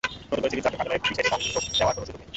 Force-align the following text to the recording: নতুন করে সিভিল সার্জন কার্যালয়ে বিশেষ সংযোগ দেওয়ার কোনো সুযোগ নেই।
নতুন 0.31 0.39
করে 0.39 0.49
সিভিল 0.51 0.63
সার্জন 0.63 0.77
কার্যালয়ে 0.77 1.01
বিশেষ 1.03 1.17
সংযোগ 1.31 1.73
দেওয়ার 1.77 1.93
কোনো 1.95 2.05
সুযোগ 2.05 2.17
নেই। 2.19 2.27